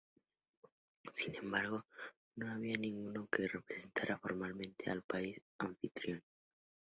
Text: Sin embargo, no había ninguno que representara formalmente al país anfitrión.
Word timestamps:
Sin 1.13 1.35
embargo, 1.35 1.85
no 2.37 2.49
había 2.51 2.75
ninguno 2.75 3.27
que 3.31 3.47
representara 3.47 4.17
formalmente 4.17 4.89
al 4.89 5.03
país 5.03 5.39
anfitrión. 5.59 6.23